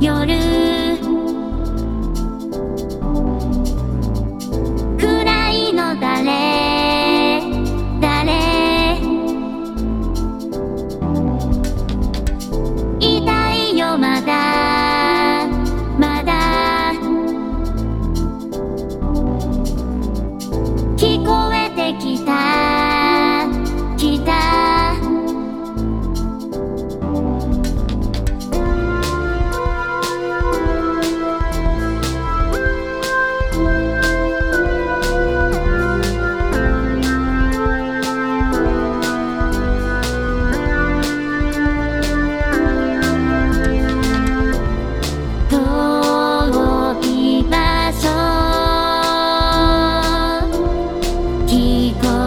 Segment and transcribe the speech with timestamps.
[0.00, 0.69] 夜
[51.70, 52.19] 一个